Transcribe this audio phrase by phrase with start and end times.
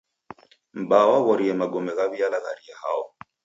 [0.79, 3.03] M'baa waghorie magome ghaw'ialagharia hao.